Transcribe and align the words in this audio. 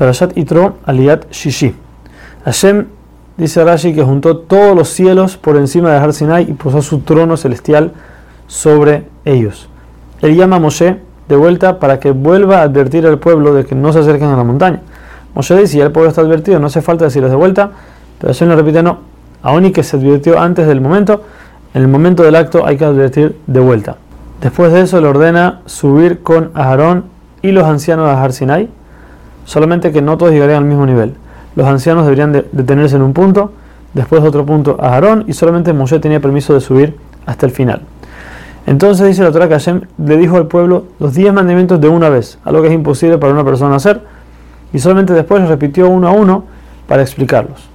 Parashat 0.00 0.34
Itro 0.38 0.78
Aliyat 0.86 1.30
Shishi. 1.30 1.74
Hashem 2.46 2.86
dice 3.36 3.62
Rashi 3.62 3.94
que 3.94 4.02
juntó 4.02 4.38
todos 4.38 4.74
los 4.74 4.88
cielos 4.88 5.36
por 5.36 5.58
encima 5.58 5.90
de 5.90 5.98
Har 5.98 6.14
Sinai 6.14 6.44
y 6.48 6.54
puso 6.54 6.80
su 6.80 7.00
trono 7.00 7.36
celestial 7.36 7.92
sobre 8.46 9.04
ellos. 9.26 9.68
Él 10.22 10.36
llama 10.36 10.56
a 10.56 10.58
Moshe 10.58 10.96
de 11.28 11.36
vuelta 11.36 11.78
para 11.78 12.00
que 12.00 12.12
vuelva 12.12 12.60
a 12.60 12.62
advertir 12.62 13.06
al 13.06 13.18
pueblo 13.18 13.52
de 13.52 13.66
que 13.66 13.74
no 13.74 13.92
se 13.92 13.98
acerquen 13.98 14.28
a 14.28 14.38
la 14.38 14.42
montaña. 14.42 14.80
Moshe 15.34 15.54
dice, 15.54 15.76
ya 15.76 15.84
el 15.84 15.92
pueblo 15.92 16.08
está 16.08 16.22
advertido, 16.22 16.58
no 16.58 16.68
hace 16.68 16.80
falta 16.80 17.04
decirles 17.04 17.30
de 17.30 17.36
vuelta, 17.36 17.70
pero 18.18 18.32
Hashem 18.32 18.48
le 18.48 18.56
repite, 18.56 18.82
no, 18.82 19.00
aún 19.42 19.66
y 19.66 19.70
que 19.70 19.82
se 19.82 19.98
advirtió 19.98 20.40
antes 20.40 20.66
del 20.66 20.80
momento, 20.80 21.24
en 21.74 21.82
el 21.82 21.88
momento 21.88 22.22
del 22.22 22.36
acto 22.36 22.64
hay 22.64 22.78
que 22.78 22.86
advertir 22.86 23.36
de 23.46 23.60
vuelta. 23.60 23.98
Después 24.40 24.72
de 24.72 24.80
eso 24.80 24.98
le 24.98 25.08
ordena 25.08 25.60
subir 25.66 26.22
con 26.22 26.52
Aarón 26.54 27.04
y 27.42 27.52
los 27.52 27.64
ancianos 27.64 28.06
de 28.08 28.14
Har 28.14 28.32
Sinai, 28.32 28.70
solamente 29.44 29.92
que 29.92 30.02
no 30.02 30.16
todos 30.16 30.32
llegarían 30.32 30.58
al 30.58 30.68
mismo 30.68 30.86
nivel. 30.86 31.14
Los 31.56 31.66
ancianos 31.66 32.04
deberían 32.04 32.44
detenerse 32.52 32.96
en 32.96 33.02
un 33.02 33.12
punto, 33.12 33.52
después 33.94 34.22
otro 34.22 34.44
punto 34.46 34.76
a 34.80 34.94
Aarón 34.94 35.24
y 35.26 35.32
solamente 35.32 35.72
Moshe 35.72 35.98
tenía 35.98 36.20
permiso 36.20 36.54
de 36.54 36.60
subir 36.60 36.96
hasta 37.26 37.46
el 37.46 37.52
final. 37.52 37.82
Entonces 38.66 39.06
dice 39.06 39.22
la 39.22 39.32
Torah 39.32 39.48
que 39.48 39.54
Hashem 39.54 39.82
le 39.98 40.16
dijo 40.16 40.36
al 40.36 40.46
pueblo 40.46 40.84
los 40.98 41.14
diez 41.14 41.32
mandamientos 41.32 41.80
de 41.80 41.88
una 41.88 42.08
vez, 42.08 42.38
algo 42.44 42.62
que 42.62 42.68
es 42.68 42.74
imposible 42.74 43.18
para 43.18 43.32
una 43.32 43.44
persona 43.44 43.76
hacer, 43.76 44.02
y 44.72 44.78
solamente 44.78 45.12
después 45.12 45.40
los 45.40 45.48
repitió 45.48 45.88
uno 45.88 46.08
a 46.08 46.12
uno 46.12 46.44
para 46.86 47.02
explicarlos. 47.02 47.69